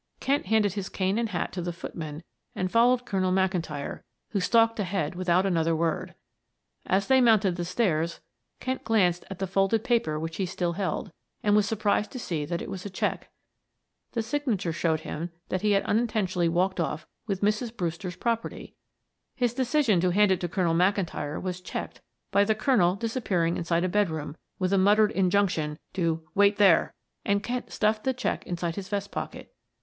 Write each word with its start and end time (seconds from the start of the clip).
Kent 0.19 0.47
handed 0.47 0.73
his 0.73 0.89
cane 0.89 1.19
and 1.19 1.29
hat 1.29 1.53
to 1.53 1.61
the 1.61 1.71
footman 1.71 2.23
and 2.55 2.71
followed 2.71 3.05
Colonel 3.05 3.31
McIntyre, 3.31 4.01
who 4.29 4.39
stalked 4.39 4.79
ahead 4.79 5.13
without 5.13 5.45
another 5.45 5.75
word. 5.75 6.15
As 6.87 7.05
they 7.05 7.21
mounted 7.21 7.55
the 7.55 7.63
stairs 7.63 8.19
Kent 8.59 8.83
glanced 8.83 9.25
at 9.29 9.37
the 9.37 9.45
folded 9.45 9.83
paper 9.83 10.19
which 10.19 10.37
he 10.37 10.47
still 10.47 10.73
held, 10.73 11.11
and 11.43 11.55
was 11.55 11.67
surprised 11.67 12.09
to 12.13 12.19
see 12.19 12.45
that 12.45 12.63
it 12.63 12.69
was 12.71 12.83
a 12.83 12.89
check. 12.89 13.31
The 14.13 14.23
signature 14.23 14.73
showed 14.73 15.01
him 15.01 15.29
that 15.49 15.61
he 15.61 15.73
had 15.73 15.83
unintentionally 15.83 16.49
walked 16.49 16.79
off 16.79 17.05
with 17.27 17.41
Mrs. 17.43 17.77
Brewster's 17.77 18.15
property. 18.15 18.73
His 19.35 19.53
decision 19.53 20.01
to 20.01 20.09
hand 20.09 20.31
it 20.31 20.39
to 20.41 20.49
Colonel 20.49 20.73
McIntyre 20.73 21.39
was 21.39 21.61
checked 21.61 22.01
by 22.31 22.43
the 22.43 22.55
Colonel 22.55 22.95
disappearing 22.95 23.55
inside 23.55 23.83
a 23.83 23.87
bedroom, 23.87 24.35
with 24.57 24.73
a 24.73 24.79
muttered 24.79 25.11
injunction 25.11 25.77
to 25.93 26.27
"wait 26.33 26.57
there," 26.57 26.95
and 27.23 27.43
Kent 27.43 27.71
stuffed 27.71 28.03
the 28.03 28.15
check 28.15 28.47
inside 28.47 28.75
his 28.75 28.89
vest 28.89 29.11
pocket. 29.11 29.53